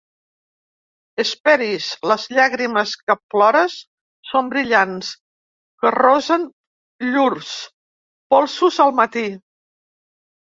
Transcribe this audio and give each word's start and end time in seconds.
Hesperis, 1.23 1.89
les 2.11 2.23
llàgrimes 2.37 2.93
que 3.09 3.15
plores 3.33 3.75
són 4.29 4.49
brillants 4.53 5.11
que 5.83 5.91
rosen 5.97 6.47
llurs 7.09 7.51
polsos 8.35 8.81
al 8.87 8.97
matí. 9.01 9.27